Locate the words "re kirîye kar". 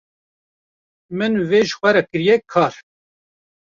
1.95-2.73